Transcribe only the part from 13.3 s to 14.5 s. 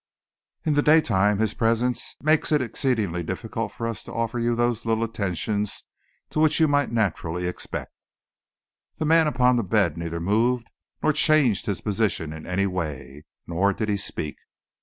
Nor did he speak.